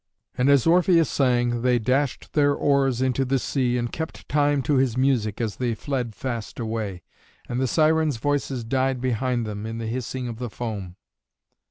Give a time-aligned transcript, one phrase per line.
[0.35, 4.77] And as Orpheus sang, they dashed their oars into the sea and kept time to
[4.77, 7.03] his music as they fled fast away,
[7.47, 10.95] and the Sirens' voices died behind them, in the hissing of the foam.